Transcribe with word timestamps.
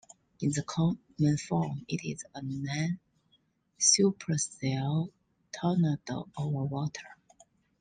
In 0.39 0.49
the 0.51 0.63
common 0.63 0.97
form, 1.47 1.85
it 1.87 2.03
is 2.03 2.25
a 2.33 2.41
non-supercell 2.41 5.11
tornado 5.53 6.27
over 6.35 6.63
water. 6.63 7.17